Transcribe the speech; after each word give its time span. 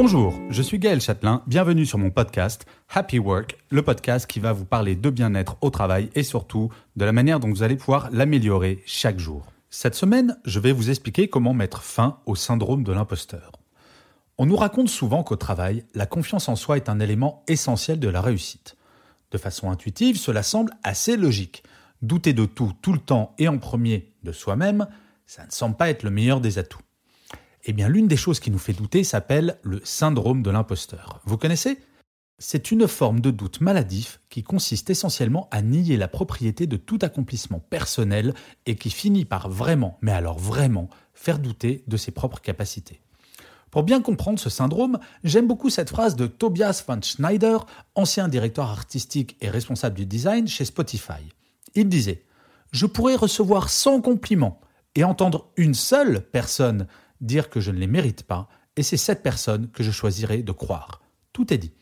Bonjour, 0.00 0.40
je 0.48 0.62
suis 0.62 0.78
Gaël 0.78 1.00
Châtelain, 1.00 1.42
bienvenue 1.48 1.84
sur 1.84 1.98
mon 1.98 2.12
podcast 2.12 2.66
Happy 2.88 3.18
Work, 3.18 3.58
le 3.70 3.82
podcast 3.82 4.28
qui 4.28 4.38
va 4.38 4.52
vous 4.52 4.64
parler 4.64 4.94
de 4.94 5.10
bien-être 5.10 5.56
au 5.60 5.70
travail 5.70 6.08
et 6.14 6.22
surtout 6.22 6.70
de 6.94 7.04
la 7.04 7.10
manière 7.10 7.40
dont 7.40 7.48
vous 7.48 7.64
allez 7.64 7.74
pouvoir 7.74 8.08
l'améliorer 8.12 8.80
chaque 8.86 9.18
jour. 9.18 9.44
Cette 9.70 9.96
semaine, 9.96 10.38
je 10.44 10.60
vais 10.60 10.70
vous 10.70 10.90
expliquer 10.90 11.26
comment 11.26 11.52
mettre 11.52 11.82
fin 11.82 12.20
au 12.26 12.36
syndrome 12.36 12.84
de 12.84 12.92
l'imposteur. 12.92 13.50
On 14.38 14.46
nous 14.46 14.54
raconte 14.54 14.88
souvent 14.88 15.24
qu'au 15.24 15.34
travail, 15.34 15.84
la 15.94 16.06
confiance 16.06 16.48
en 16.48 16.54
soi 16.54 16.76
est 16.76 16.88
un 16.88 17.00
élément 17.00 17.42
essentiel 17.48 17.98
de 17.98 18.08
la 18.08 18.20
réussite. 18.20 18.76
De 19.32 19.36
façon 19.36 19.68
intuitive, 19.68 20.16
cela 20.16 20.44
semble 20.44 20.70
assez 20.84 21.16
logique. 21.16 21.64
Douter 22.02 22.34
de 22.34 22.44
tout, 22.44 22.72
tout 22.82 22.92
le 22.92 23.00
temps 23.00 23.34
et 23.38 23.48
en 23.48 23.58
premier 23.58 24.12
de 24.22 24.30
soi-même, 24.30 24.86
ça 25.26 25.44
ne 25.44 25.50
semble 25.50 25.76
pas 25.76 25.90
être 25.90 26.04
le 26.04 26.10
meilleur 26.10 26.40
des 26.40 26.58
atouts. 26.58 26.78
Eh 27.64 27.72
bien, 27.72 27.88
l'une 27.88 28.08
des 28.08 28.16
choses 28.16 28.40
qui 28.40 28.50
nous 28.50 28.58
fait 28.58 28.72
douter 28.72 29.04
s'appelle 29.04 29.58
le 29.62 29.80
syndrome 29.84 30.42
de 30.42 30.50
l'imposteur. 30.50 31.20
Vous 31.24 31.36
connaissez? 31.36 31.78
C'est 32.40 32.70
une 32.70 32.86
forme 32.86 33.20
de 33.20 33.32
doute 33.32 33.60
maladif 33.60 34.20
qui 34.28 34.44
consiste 34.44 34.90
essentiellement 34.90 35.48
à 35.50 35.60
nier 35.60 35.96
la 35.96 36.06
propriété 36.06 36.68
de 36.68 36.76
tout 36.76 37.00
accomplissement 37.02 37.58
personnel 37.58 38.32
et 38.64 38.76
qui 38.76 38.90
finit 38.90 39.24
par 39.24 39.48
vraiment, 39.48 39.98
mais 40.02 40.12
alors 40.12 40.38
vraiment, 40.38 40.88
faire 41.14 41.40
douter 41.40 41.82
de 41.88 41.96
ses 41.96 42.12
propres 42.12 42.40
capacités. 42.40 43.00
Pour 43.72 43.82
bien 43.82 44.00
comprendre 44.00 44.38
ce 44.38 44.50
syndrome, 44.50 44.98
j'aime 45.24 45.48
beaucoup 45.48 45.68
cette 45.68 45.90
phrase 45.90 46.14
de 46.14 46.26
Tobias 46.28 46.84
van 46.86 47.02
Schneider, 47.02 47.66
ancien 47.96 48.28
directeur 48.28 48.66
artistique 48.66 49.36
et 49.40 49.50
responsable 49.50 49.96
du 49.96 50.06
design 50.06 50.46
chez 50.46 50.64
Spotify. 50.64 51.20
Il 51.74 51.88
disait 51.88 52.22
Je 52.70 52.86
pourrais 52.86 53.16
recevoir 53.16 53.68
100 53.68 54.00
compliments 54.00 54.60
et 54.94 55.04
entendre 55.04 55.50
une 55.56 55.74
seule 55.74 56.22
personne 56.30 56.86
dire 57.20 57.50
que 57.50 57.60
je 57.60 57.70
ne 57.70 57.78
les 57.78 57.86
mérite 57.86 58.22
pas, 58.22 58.48
et 58.76 58.82
c'est 58.82 58.96
cette 58.96 59.22
personne 59.22 59.70
que 59.70 59.82
je 59.82 59.90
choisirai 59.90 60.42
de 60.42 60.52
croire. 60.52 61.02
Tout 61.32 61.52
est 61.52 61.58
dit. 61.58 61.72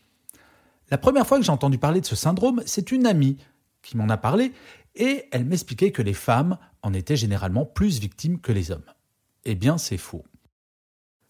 La 0.89 0.97
première 0.97 1.27
fois 1.27 1.37
que 1.37 1.43
j'ai 1.43 1.51
entendu 1.51 1.77
parler 1.77 2.01
de 2.01 2.05
ce 2.05 2.15
syndrome, 2.15 2.63
c'est 2.65 2.91
une 2.91 3.05
amie 3.05 3.37
qui 3.81 3.97
m'en 3.97 4.09
a 4.09 4.17
parlé, 4.17 4.51
et 4.95 5.25
elle 5.31 5.45
m'expliquait 5.45 5.91
que 5.91 6.01
les 6.01 6.13
femmes 6.13 6.57
en 6.81 6.93
étaient 6.93 7.15
généralement 7.15 7.65
plus 7.65 7.99
victimes 7.99 8.39
que 8.39 8.51
les 8.51 8.71
hommes. 8.71 8.85
Eh 9.45 9.55
bien, 9.55 9.77
c'est 9.77 9.97
faux. 9.97 10.25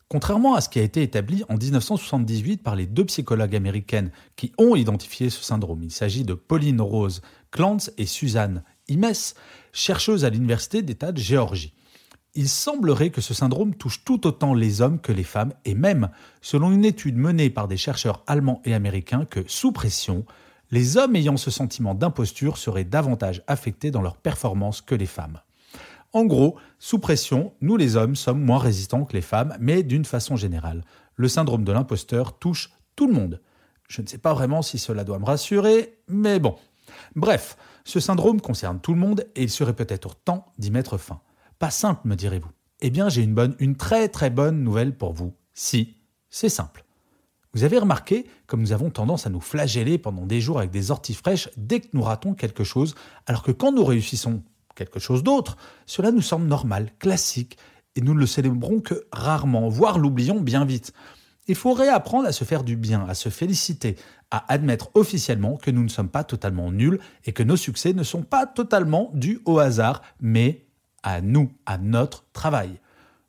Contrairement 0.10 0.56
à 0.56 0.62
ce 0.62 0.70
qui 0.70 0.80
a 0.80 0.84
été 0.84 1.04
établi 1.04 1.44
en 1.50 1.58
1978 1.58 2.64
par 2.64 2.78
les 2.78 2.86
deux 2.86 3.04
psychologues 3.06 3.58
américaines 3.58 4.12
qui 4.38 4.54
ont 4.58 4.76
identifié 4.76 5.30
ce 5.30 5.44
syndrome, 5.44 5.84
il 5.84 5.92
s'agit 5.92 6.24
de 6.24 6.34
Pauline 6.34 6.80
Rose 6.80 7.22
Clance 7.52 7.92
et 7.98 8.06
Suzanne 8.06 8.64
Imes, 8.88 9.34
chercheuses 9.74 10.24
à 10.24 10.30
l'Université 10.30 10.82
d'État 10.82 11.12
de 11.12 11.20
Géorgie. 11.20 11.74
Il 12.38 12.50
semblerait 12.50 13.10
que 13.10 13.20
ce 13.20 13.34
syndrome 13.34 13.74
touche 13.74 14.04
tout 14.06 14.28
autant 14.28 14.54
les 14.54 14.82
hommes 14.82 15.02
que 15.02 15.12
les 15.12 15.24
femmes, 15.24 15.54
et 15.66 15.74
même, 15.74 16.10
selon 16.40 16.72
une 16.72 16.86
étude 16.86 17.18
menée 17.18 17.50
par 17.50 17.68
des 17.68 17.78
chercheurs 17.78 18.24
allemands 18.28 18.62
et 18.64 18.76
américains, 18.76 19.26
que 19.26 19.44
sous 19.48 19.72
pression, 19.72 20.24
les 20.70 20.98
hommes 20.98 21.16
ayant 21.16 21.36
ce 21.36 21.50
sentiment 21.50 21.96
d'imposture 21.96 22.60
seraient 22.60 22.84
davantage 22.84 23.42
affectés 23.48 23.90
dans 23.90 24.04
leur 24.04 24.18
performance 24.18 24.82
que 24.82 24.94
les 24.94 25.08
femmes. 25.08 25.40
En 26.14 26.26
gros, 26.26 26.58
sous 26.78 27.00
pression, 27.00 27.54
nous 27.62 27.76
les 27.76 27.96
hommes 27.96 28.16
sommes 28.16 28.44
moins 28.44 28.60
résistants 28.60 29.06
que 29.06 29.14
les 29.14 29.22
femmes, 29.24 29.58
mais 29.60 29.82
d'une 29.82 30.06
façon 30.06 30.36
générale, 30.36 30.84
le 31.16 31.28
syndrome 31.28 31.64
de 31.64 31.72
l'imposteur 31.72 32.38
touche 32.38 32.70
tout 32.96 33.08
le 33.08 33.16
monde. 33.16 33.42
Je 33.88 34.04
ne 34.04 34.08
sais 34.08 34.20
pas 34.20 34.36
vraiment 34.36 34.62
si 34.62 34.78
cela 34.78 35.04
doit 35.04 35.18
me 35.18 35.26
rassurer, 35.26 35.98
mais 36.08 36.38
bon. 36.38 36.56
Bref, 37.16 37.58
ce 37.84 38.00
syndrome 38.00 38.42
concerne 38.42 38.80
tout 38.80 38.94
le 38.94 39.00
monde 39.00 39.26
et 39.36 39.42
il 39.42 39.50
serait 39.50 39.76
peut-être 39.76 40.14
temps 40.14 40.46
d'y 40.60 40.70
mettre 40.70 41.00
fin. 41.00 41.20
Pas 41.60 41.72
simple, 41.72 42.08
me 42.08 42.16
direz-vous. 42.16 42.52
Eh 42.82 42.90
bien, 42.90 43.10
j'ai 43.10 43.24
une 43.24 43.34
bonne, 43.34 43.56
une 43.60 43.76
très 43.76 44.08
très 44.08 44.30
bonne 44.30 44.64
nouvelle 44.64 44.96
pour 44.96 45.14
vous. 45.14 45.34
Si, 45.54 45.96
c'est 46.30 46.50
simple. 46.50 46.86
Vous 47.54 47.64
avez 47.64 47.80
remarqué 47.80 48.28
comme 48.46 48.62
nous 48.62 48.74
avons 48.74 48.92
tendance 48.92 49.26
à 49.26 49.32
nous 49.32 49.42
flageller 49.42 49.98
pendant 49.98 50.28
des 50.28 50.42
jours 50.42 50.60
avec 50.60 50.70
des 50.70 50.92
orties 50.92 51.16
fraîches 51.16 51.50
dès 51.58 51.80
que 51.80 51.88
nous 51.94 52.04
ratons 52.04 52.36
quelque 52.36 52.64
chose, 52.64 52.94
alors 53.26 53.42
que 53.42 53.52
quand 53.52 53.72
nous 53.72 53.84
réussissons 53.84 54.44
quelque 54.76 55.00
chose 55.00 55.24
d'autre, 55.24 55.58
cela 55.88 56.12
nous 56.12 56.22
semble 56.22 56.46
normal, 56.46 56.92
classique, 57.00 57.58
et 57.96 58.02
nous 58.02 58.14
ne 58.14 58.20
le 58.20 58.28
célébrons 58.28 58.80
que 58.80 59.08
rarement, 59.12 59.70
voire 59.70 59.98
l'oublions 59.98 60.40
bien 60.40 60.66
vite. 60.66 60.94
Il 61.48 61.56
faut 61.56 61.74
réapprendre 61.74 62.28
à 62.28 62.32
se 62.32 62.44
faire 62.44 62.64
du 62.64 62.76
bien, 62.76 63.08
à 63.08 63.16
se 63.16 63.30
féliciter, 63.30 63.96
à 64.30 64.54
admettre 64.54 64.92
officiellement 64.94 65.58
que 65.58 65.72
nous 65.72 65.82
ne 65.82 65.88
sommes 65.88 66.10
pas 66.10 66.24
totalement 66.24 66.72
nuls 66.72 67.00
et 67.26 67.32
que 67.32 67.42
nos 67.42 67.58
succès 67.58 67.94
ne 67.94 68.04
sont 68.04 68.22
pas 68.22 68.46
totalement 68.46 69.10
dus 69.16 69.40
au 69.46 69.58
hasard, 69.58 70.04
mais 70.22 70.67
à 71.08 71.22
nous, 71.22 71.52
à 71.66 71.78
notre 71.78 72.26
travail. 72.34 72.82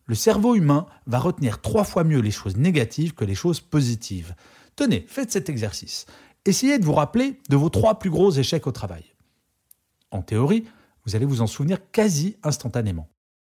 Le 0.06 0.16
cerveau 0.16 0.56
humain 0.56 0.86
va 1.06 1.20
retenir 1.20 1.60
trois 1.60 1.84
fois 1.84 2.02
mieux 2.02 2.20
les 2.20 2.32
choses 2.32 2.56
négatives 2.56 3.14
que 3.14 3.24
les 3.24 3.36
choses 3.36 3.60
positives. 3.60 4.34
Tenez, 4.74 5.04
faites 5.06 5.30
cet 5.30 5.48
exercice. 5.48 6.06
Essayez 6.44 6.78
de 6.78 6.84
vous 6.84 6.94
rappeler 6.94 7.38
de 7.48 7.56
vos 7.56 7.68
trois 7.68 7.98
plus 7.98 8.10
gros 8.10 8.32
échecs 8.32 8.66
au 8.66 8.72
travail. 8.72 9.04
En 10.10 10.22
théorie, 10.22 10.64
vous 11.04 11.14
allez 11.14 11.24
vous 11.24 11.40
en 11.40 11.46
souvenir 11.46 11.78
quasi 11.92 12.36
instantanément. 12.42 13.08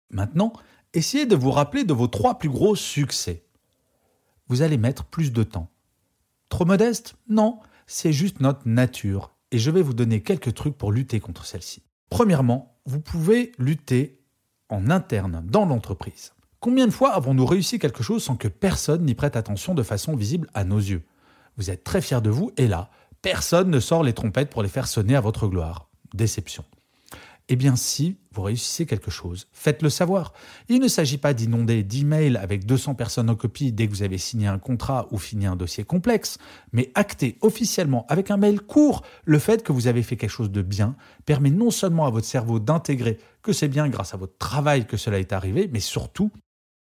Maintenant, 0.10 0.52
essayez 0.94 1.26
de 1.26 1.36
vous 1.36 1.52
rappeler 1.52 1.86
de 1.86 1.94
vos 1.94 2.08
trois 2.08 2.38
plus 2.40 2.50
gros 2.50 2.76
succès. 2.76 3.46
Vous 4.48 4.64
allez 4.64 4.78
mettre 4.78 5.06
plus 5.06 5.32
de 5.32 5.44
temps. 5.44 5.70
Trop 6.50 6.66
modeste? 6.66 7.16
Non, 7.30 7.60
c'est 7.88 8.12
juste 8.12 8.42
notre 8.42 8.68
nature, 8.68 9.32
et 9.52 9.60
je 9.60 9.72
vais 9.72 9.84
vous 9.84 9.94
donner 9.94 10.24
quelques 10.24 10.56
trucs 10.56 10.78
pour 10.78 10.92
lutter 10.92 11.20
contre 11.20 11.46
celle-ci. 11.46 11.84
Premièrement, 12.10 12.79
vous 12.90 13.00
pouvez 13.00 13.52
lutter 13.60 14.20
en 14.70 14.90
interne, 14.90 15.44
dans 15.46 15.66
l'entreprise. 15.66 16.34
Combien 16.60 16.88
de 16.88 16.92
fois 16.92 17.12
avons-nous 17.14 17.46
réussi 17.46 17.78
quelque 17.78 18.02
chose 18.02 18.24
sans 18.24 18.36
que 18.36 18.48
personne 18.48 19.06
n'y 19.06 19.14
prête 19.14 19.36
attention 19.36 19.76
de 19.76 19.84
façon 19.84 20.16
visible 20.16 20.50
à 20.56 20.64
nos 20.64 20.80
yeux? 20.80 21.04
Vous 21.56 21.70
êtes 21.70 21.84
très 21.84 22.02
fier 22.02 22.22
de 22.22 22.32
vous, 22.32 22.52
et 22.58 22.68
là, 22.68 22.90
personne 23.22 23.70
ne 23.70 23.80
sort 23.80 24.02
les 24.02 24.14
trompettes 24.14 24.50
pour 24.50 24.64
les 24.64 24.70
faire 24.70 24.88
sonner 24.88 25.16
à 25.16 25.22
votre 25.22 25.48
gloire. 25.48 25.88
Déception. 26.16 26.66
Eh 27.52 27.56
bien, 27.56 27.76
si 27.76 28.16
vous 28.32 28.44
réussissez 28.44 28.86
quelque 28.86 29.10
chose, 29.10 29.48
faites-le 29.54 29.90
savoir. 29.90 30.34
Il 30.70 30.80
ne 30.80 30.88
s'agit 30.88 31.18
pas 31.18 31.34
d'inonder 31.34 31.82
d'emails 31.82 32.38
avec 32.38 32.64
200 32.64 32.94
personnes 32.94 33.28
en 33.28 33.36
copie 33.36 33.72
dès 33.72 33.88
que 33.88 33.92
vous 33.92 34.04
avez 34.04 34.20
signé 34.20 34.46
un 34.46 34.60
contrat 34.60 35.08
ou 35.10 35.18
fini 35.18 35.48
un 35.48 35.56
dossier 35.56 35.84
complexe, 35.84 36.38
mais 36.74 36.92
acter 36.94 37.40
officiellement 37.42 38.06
avec 38.08 38.30
un 38.30 38.38
mail 38.38 38.62
court 38.62 39.02
le 39.26 39.40
fait 39.40 39.64
que 39.64 39.72
vous 39.72 39.88
avez 39.88 40.04
fait 40.04 40.16
quelque 40.16 40.30
chose 40.30 40.52
de 40.52 40.62
bien 40.62 40.96
permet 41.26 41.50
non 41.50 41.72
seulement 41.72 42.06
à 42.06 42.12
votre 42.12 42.28
cerveau 42.28 42.60
d'intégrer 42.60 43.18
que 43.42 43.52
c'est 43.52 43.68
bien 43.68 43.90
grâce 43.90 44.14
à 44.14 44.18
votre 44.18 44.38
travail 44.38 44.86
que 44.86 44.96
cela 44.96 45.18
est 45.20 45.34
arrivé, 45.34 45.68
mais 45.74 45.80
surtout 45.80 46.30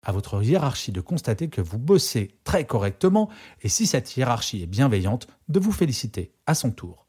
à 0.03 0.11
votre 0.11 0.43
hiérarchie 0.43 0.91
de 0.91 1.01
constater 1.01 1.49
que 1.49 1.61
vous 1.61 1.79
bossez 1.79 2.41
très 2.43 2.65
correctement 2.67 3.31
et 3.63 3.69
si 3.69 3.87
cette 3.87 4.17
hiérarchie 4.17 4.65
est 4.65 4.67
bienveillante, 4.67 5.29
de 5.49 5.61
vous 5.61 5.73
féliciter 5.73 6.33
à 6.47 6.57
son 6.57 6.73
tour. 6.73 7.07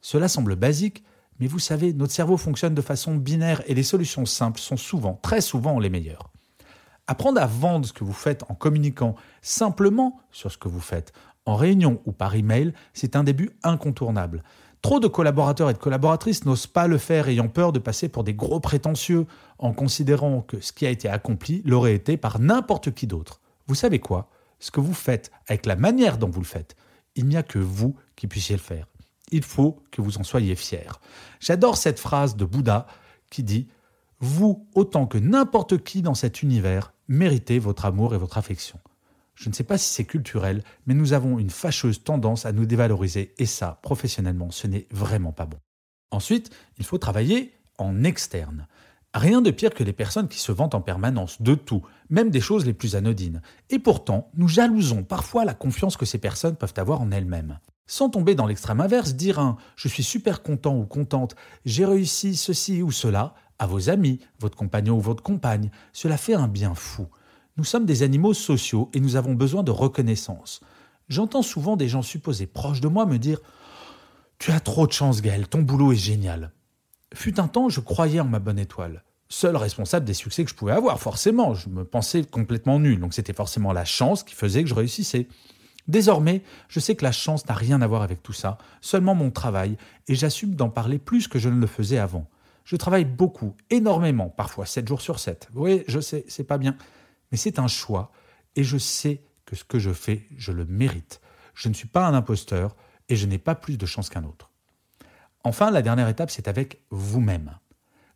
Cela 0.00 0.28
semble 0.28 0.54
basique, 0.54 1.02
mais 1.40 1.46
vous 1.46 1.58
savez, 1.58 1.92
notre 1.92 2.12
cerveau 2.12 2.36
fonctionne 2.36 2.74
de 2.74 2.82
façon 2.82 3.14
binaire 3.14 3.62
et 3.66 3.74
les 3.74 3.82
solutions 3.82 4.26
simples 4.26 4.60
sont 4.60 4.76
souvent, 4.76 5.18
très 5.22 5.40
souvent, 5.40 5.78
les 5.78 5.90
meilleures. 5.90 6.30
Apprendre 7.06 7.40
à 7.40 7.46
vendre 7.46 7.86
ce 7.86 7.92
que 7.92 8.04
vous 8.04 8.12
faites 8.12 8.42
en 8.48 8.54
communiquant 8.54 9.14
simplement 9.42 10.20
sur 10.32 10.50
ce 10.50 10.58
que 10.58 10.68
vous 10.68 10.80
faites, 10.80 11.12
en 11.44 11.54
réunion 11.54 12.00
ou 12.04 12.12
par 12.12 12.34
email, 12.34 12.72
c'est 12.92 13.14
un 13.14 13.22
début 13.22 13.50
incontournable. 13.62 14.42
Trop 14.82 15.00
de 15.00 15.08
collaborateurs 15.08 15.70
et 15.70 15.72
de 15.72 15.78
collaboratrices 15.78 16.44
n'osent 16.44 16.66
pas 16.66 16.86
le 16.86 16.98
faire 16.98 17.28
ayant 17.28 17.48
peur 17.48 17.72
de 17.72 17.78
passer 17.78 18.08
pour 18.08 18.24
des 18.24 18.34
gros 18.34 18.60
prétentieux 18.60 19.26
en 19.58 19.72
considérant 19.72 20.42
que 20.42 20.60
ce 20.60 20.72
qui 20.72 20.86
a 20.86 20.90
été 20.90 21.08
accompli 21.08 21.62
l'aurait 21.64 21.94
été 21.94 22.16
par 22.16 22.40
n'importe 22.40 22.92
qui 22.92 23.06
d'autre. 23.06 23.40
Vous 23.66 23.74
savez 23.74 23.98
quoi? 23.98 24.28
Ce 24.58 24.70
que 24.70 24.80
vous 24.80 24.94
faites, 24.94 25.30
avec 25.48 25.66
la 25.66 25.76
manière 25.76 26.18
dont 26.18 26.30
vous 26.30 26.40
le 26.40 26.46
faites, 26.46 26.76
il 27.14 27.26
n'y 27.26 27.36
a 27.36 27.42
que 27.42 27.58
vous 27.58 27.96
qui 28.16 28.26
puissiez 28.26 28.56
le 28.56 28.62
faire 28.62 28.86
il 29.30 29.42
faut 29.42 29.82
que 29.90 30.00
vous 30.00 30.18
en 30.18 30.24
soyez 30.24 30.54
fiers. 30.54 31.00
J'adore 31.40 31.76
cette 31.76 32.00
phrase 32.00 32.36
de 32.36 32.44
Bouddha 32.44 32.86
qui 33.30 33.42
dit 33.42 33.68
Vous, 34.20 34.66
autant 34.74 35.06
que 35.06 35.18
n'importe 35.18 35.78
qui 35.82 36.02
dans 36.02 36.14
cet 36.14 36.42
univers, 36.42 36.92
méritez 37.08 37.58
votre 37.58 37.84
amour 37.84 38.14
et 38.14 38.18
votre 38.18 38.38
affection. 38.38 38.78
Je 39.34 39.50
ne 39.50 39.54
sais 39.54 39.64
pas 39.64 39.78
si 39.78 39.92
c'est 39.92 40.04
culturel, 40.04 40.62
mais 40.86 40.94
nous 40.94 41.12
avons 41.12 41.38
une 41.38 41.50
fâcheuse 41.50 42.02
tendance 42.02 42.46
à 42.46 42.52
nous 42.52 42.64
dévaloriser, 42.64 43.34
et 43.38 43.46
ça, 43.46 43.78
professionnellement, 43.82 44.50
ce 44.50 44.66
n'est 44.66 44.86
vraiment 44.90 45.32
pas 45.32 45.44
bon. 45.44 45.58
Ensuite, 46.10 46.50
il 46.78 46.84
faut 46.84 46.98
travailler 46.98 47.52
en 47.78 48.02
externe. 48.02 48.66
Rien 49.12 49.42
de 49.42 49.50
pire 49.50 49.74
que 49.74 49.84
les 49.84 49.92
personnes 49.92 50.28
qui 50.28 50.38
se 50.38 50.52
vantent 50.52 50.74
en 50.74 50.80
permanence 50.80 51.40
de 51.42 51.54
tout, 51.54 51.82
même 52.08 52.30
des 52.30 52.40
choses 52.40 52.64
les 52.64 52.72
plus 52.72 52.96
anodines. 52.96 53.42
Et 53.70 53.78
pourtant, 53.78 54.30
nous 54.34 54.48
jalousons 54.48 55.04
parfois 55.04 55.44
la 55.44 55.54
confiance 55.54 55.96
que 55.96 56.06
ces 56.06 56.18
personnes 56.18 56.56
peuvent 56.56 56.74
avoir 56.76 57.00
en 57.00 57.10
elles-mêmes. 57.10 57.58
Sans 57.86 58.10
tomber 58.10 58.34
dans 58.34 58.46
l'extrême 58.46 58.80
inverse, 58.80 59.14
dire 59.14 59.38
un 59.38 59.56
je 59.76 59.88
suis 59.88 60.02
super 60.02 60.42
content 60.42 60.76
ou 60.76 60.84
contente, 60.84 61.36
j'ai 61.64 61.84
réussi 61.84 62.34
ceci 62.34 62.82
ou 62.82 62.90
cela 62.90 63.34
à 63.58 63.66
vos 63.66 63.88
amis, 63.88 64.20
votre 64.38 64.56
compagnon 64.56 64.96
ou 64.96 65.00
votre 65.00 65.22
compagne, 65.22 65.70
cela 65.92 66.16
fait 66.16 66.34
un 66.34 66.48
bien 66.48 66.74
fou. 66.74 67.06
Nous 67.56 67.64
sommes 67.64 67.86
des 67.86 68.02
animaux 68.02 68.34
sociaux 68.34 68.90
et 68.92 69.00
nous 69.00 69.16
avons 69.16 69.34
besoin 69.34 69.62
de 69.62 69.70
reconnaissance. 69.70 70.60
J'entends 71.08 71.42
souvent 71.42 71.76
des 71.76 71.88
gens 71.88 72.02
supposés 72.02 72.46
proches 72.46 72.80
de 72.80 72.88
moi 72.88 73.06
me 73.06 73.18
dire 73.18 73.40
Tu 74.38 74.50
as 74.50 74.60
trop 74.60 74.86
de 74.86 74.92
chance, 74.92 75.22
Gaël, 75.22 75.48
ton 75.48 75.62
boulot 75.62 75.92
est 75.92 75.96
génial. 75.96 76.52
Fut 77.14 77.40
un 77.40 77.48
temps, 77.48 77.68
je 77.68 77.80
croyais 77.80 78.20
en 78.20 78.26
ma 78.26 78.40
bonne 78.40 78.58
étoile. 78.58 79.04
Seul 79.28 79.56
responsable 79.56 80.04
des 80.04 80.14
succès 80.14 80.44
que 80.44 80.50
je 80.50 80.54
pouvais 80.54 80.72
avoir, 80.72 81.00
forcément. 81.00 81.54
Je 81.54 81.68
me 81.68 81.84
pensais 81.84 82.24
complètement 82.24 82.78
nul, 82.78 83.00
donc 83.00 83.14
c'était 83.14 83.32
forcément 83.32 83.72
la 83.72 83.84
chance 83.84 84.22
qui 84.22 84.34
faisait 84.34 84.62
que 84.62 84.68
je 84.68 84.74
réussissais. 84.74 85.28
Désormais, 85.88 86.42
je 86.68 86.80
sais 86.80 86.96
que 86.96 87.04
la 87.04 87.12
chance 87.12 87.46
n'a 87.46 87.54
rien 87.54 87.80
à 87.80 87.86
voir 87.86 88.02
avec 88.02 88.22
tout 88.22 88.32
ça, 88.32 88.58
seulement 88.80 89.14
mon 89.14 89.30
travail, 89.30 89.76
et 90.08 90.14
j'assume 90.14 90.54
d'en 90.54 90.68
parler 90.68 90.98
plus 90.98 91.28
que 91.28 91.38
je 91.38 91.48
ne 91.48 91.60
le 91.60 91.66
faisais 91.66 91.98
avant. 91.98 92.28
Je 92.64 92.76
travaille 92.76 93.04
beaucoup, 93.04 93.54
énormément, 93.70 94.28
parfois 94.28 94.66
7 94.66 94.88
jours 94.88 95.00
sur 95.00 95.20
7. 95.20 95.48
Oui, 95.54 95.84
je 95.86 96.00
sais, 96.00 96.24
c'est 96.26 96.44
pas 96.44 96.58
bien, 96.58 96.76
mais 97.30 97.38
c'est 97.38 97.58
un 97.58 97.68
choix, 97.68 98.10
et 98.56 98.64
je 98.64 98.78
sais 98.78 99.22
que 99.44 99.54
ce 99.54 99.62
que 99.62 99.78
je 99.78 99.92
fais, 99.92 100.26
je 100.36 100.50
le 100.50 100.64
mérite. 100.64 101.20
Je 101.54 101.68
ne 101.68 101.74
suis 101.74 101.88
pas 101.88 102.06
un 102.06 102.14
imposteur, 102.14 102.74
et 103.08 103.14
je 103.14 103.26
n'ai 103.26 103.38
pas 103.38 103.54
plus 103.54 103.78
de 103.78 103.86
chance 103.86 104.08
qu'un 104.08 104.24
autre. 104.24 104.50
Enfin, 105.44 105.70
la 105.70 105.82
dernière 105.82 106.08
étape, 106.08 106.30
c'est 106.30 106.48
avec 106.48 106.80
vous-même. 106.90 107.56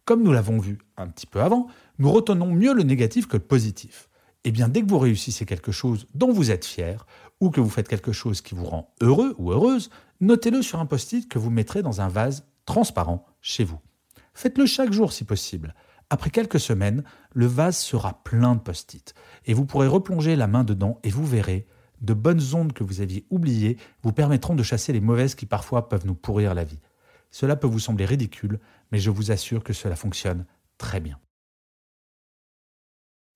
Comme 0.04 0.24
nous 0.24 0.32
l'avons 0.32 0.58
vu 0.58 0.78
un 0.96 1.06
petit 1.06 1.26
peu 1.26 1.40
avant, 1.40 1.68
nous 2.00 2.10
retenons 2.10 2.52
mieux 2.52 2.74
le 2.74 2.82
négatif 2.82 3.28
que 3.28 3.36
le 3.36 3.44
positif. 3.44 4.08
Eh 4.42 4.50
bien, 4.50 4.68
dès 4.68 4.82
que 4.82 4.88
vous 4.88 4.98
réussissez 4.98 5.46
quelque 5.46 5.70
chose 5.70 6.08
dont 6.14 6.32
vous 6.32 6.50
êtes 6.50 6.64
fier, 6.64 7.06
ou 7.40 7.50
que 7.50 7.60
vous 7.60 7.70
faites 7.70 7.88
quelque 7.88 8.12
chose 8.12 8.40
qui 8.40 8.54
vous 8.54 8.64
rend 8.64 8.94
heureux 9.00 9.34
ou 9.38 9.52
heureuse, 9.52 9.90
notez-le 10.20 10.62
sur 10.62 10.80
un 10.80 10.86
post-it 10.86 11.28
que 11.28 11.38
vous 11.38 11.50
mettrez 11.50 11.82
dans 11.82 12.00
un 12.00 12.08
vase 12.08 12.46
transparent 12.66 13.24
chez 13.40 13.64
vous. 13.64 13.80
Faites-le 14.34 14.66
chaque 14.66 14.92
jour 14.92 15.12
si 15.12 15.24
possible. 15.24 15.74
Après 16.10 16.30
quelques 16.30 16.60
semaines, 16.60 17.04
le 17.32 17.46
vase 17.46 17.78
sera 17.78 18.22
plein 18.24 18.54
de 18.54 18.60
post-it 18.60 19.14
et 19.46 19.54
vous 19.54 19.64
pourrez 19.64 19.86
replonger 19.86 20.36
la 20.36 20.46
main 20.46 20.64
dedans 20.64 20.98
et 21.02 21.10
vous 21.10 21.24
verrez, 21.24 21.66
de 22.00 22.14
bonnes 22.14 22.42
ondes 22.54 22.72
que 22.72 22.84
vous 22.84 23.00
aviez 23.00 23.26
oubliées 23.30 23.76
vous 24.02 24.12
permettront 24.12 24.54
de 24.54 24.62
chasser 24.62 24.92
les 24.92 25.00
mauvaises 25.00 25.34
qui 25.34 25.46
parfois 25.46 25.88
peuvent 25.88 26.06
nous 26.06 26.14
pourrir 26.14 26.54
la 26.54 26.64
vie. 26.64 26.80
Cela 27.30 27.56
peut 27.56 27.66
vous 27.66 27.78
sembler 27.78 28.06
ridicule, 28.06 28.58
mais 28.90 28.98
je 28.98 29.10
vous 29.10 29.30
assure 29.30 29.62
que 29.62 29.72
cela 29.72 29.96
fonctionne 29.96 30.46
très 30.78 31.00
bien. 31.00 31.18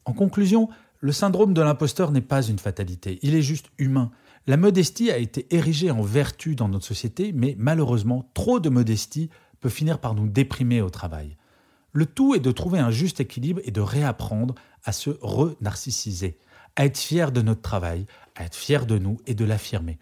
En 0.05 0.12
conclusion, 0.12 0.69
le 1.00 1.12
syndrome 1.12 1.55
de 1.55 1.61
l'imposteur 1.61 2.11
n'est 2.11 2.20
pas 2.20 2.43
une 2.43 2.58
fatalité, 2.58 3.19
il 3.23 3.35
est 3.35 3.43
juste 3.43 3.70
humain. 3.79 4.11
La 4.46 4.56
modestie 4.56 5.11
a 5.11 5.19
été 5.19 5.46
érigée 5.55 5.91
en 5.91 6.02
vertu 6.02 6.55
dans 6.55 6.69
notre 6.69 6.87
société, 6.87 7.32
mais 7.32 7.56
malheureusement, 7.58 8.31
trop 8.35 8.61
de 8.61 8.69
modestie 8.69 9.31
peut 9.61 9.69
finir 9.69 9.99
par 9.99 10.14
nous 10.14 10.29
déprimer 10.29 10.82
au 10.82 10.91
travail. 10.91 11.37
Le 11.93 12.06
tout 12.06 12.35
est 12.35 12.41
de 12.41 12.50
trouver 12.50 12.79
un 12.79 12.91
juste 12.91 13.20
équilibre 13.20 13.61
et 13.64 13.70
de 13.70 13.81
réapprendre 13.81 14.55
à 14.85 14.93
se 14.93 15.11
re-narcissiser, 15.23 16.38
à 16.76 16.85
être 16.85 16.99
fier 16.99 17.32
de 17.32 17.41
notre 17.41 17.62
travail, 17.62 18.06
à 18.35 18.44
être 18.44 18.56
fier 18.56 18.85
de 18.85 18.99
nous 18.99 19.19
et 19.26 19.35
de 19.35 19.44
l'affirmer. 19.44 19.99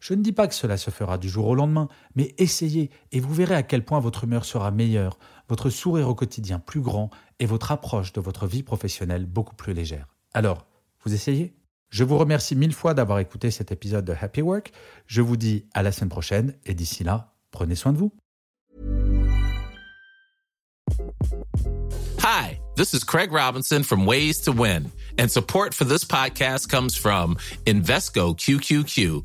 Je 0.00 0.14
ne 0.14 0.22
dis 0.22 0.32
pas 0.32 0.46
que 0.46 0.54
cela 0.54 0.76
se 0.76 0.90
fera 0.90 1.18
du 1.18 1.28
jour 1.28 1.46
au 1.46 1.54
lendemain, 1.54 1.88
mais 2.14 2.34
essayez 2.38 2.90
et 3.12 3.20
vous 3.20 3.32
verrez 3.32 3.54
à 3.54 3.62
quel 3.62 3.84
point 3.84 4.00
votre 4.00 4.24
humeur 4.24 4.44
sera 4.44 4.70
meilleure, 4.70 5.18
votre 5.48 5.70
sourire 5.70 6.08
au 6.08 6.14
quotidien 6.14 6.58
plus 6.58 6.80
grand 6.80 7.10
et 7.38 7.46
votre 7.46 7.72
approche 7.72 8.12
de 8.12 8.20
votre 8.20 8.46
vie 8.46 8.62
professionnelle 8.62 9.26
beaucoup 9.26 9.54
plus 9.54 9.74
légère. 9.74 10.17
Alors, 10.34 10.66
vous 11.04 11.14
essayez 11.14 11.54
Je 11.88 12.04
vous 12.04 12.18
remercie 12.18 12.54
mille 12.54 12.74
fois 12.74 12.94
d'avoir 12.94 13.18
écouté 13.18 13.50
cet 13.50 13.72
épisode 13.72 14.04
de 14.04 14.14
Happy 14.20 14.42
Work. 14.42 14.72
Je 15.06 15.22
vous 15.22 15.36
dis 15.36 15.66
à 15.74 15.82
la 15.82 15.92
semaine 15.92 16.10
prochaine 16.10 16.54
et 16.66 16.74
d'ici 16.74 17.04
là, 17.04 17.34
prenez 17.50 17.74
soin 17.74 17.92
de 17.92 17.98
vous. 17.98 18.12
Hi, 22.20 22.60
this 22.76 22.92
is 22.92 23.04
Craig 23.04 23.32
Robinson 23.32 23.82
from 23.82 24.06
Ways 24.06 24.42
to 24.44 24.52
Win, 24.52 24.90
and 25.18 25.28
support 25.28 25.72
for 25.72 25.86
this 25.86 26.04
podcast 26.04 26.68
comes 26.68 26.94
from 26.96 27.36
Invesco 27.64 28.34
QQQ 28.34 29.24